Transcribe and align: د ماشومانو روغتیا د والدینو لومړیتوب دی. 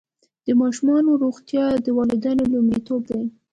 د 0.45 0.47
ماشومانو 0.61 1.19
روغتیا 1.23 1.65
د 1.85 1.87
والدینو 1.97 2.43
لومړیتوب 2.53 3.01
دی. 3.11 3.23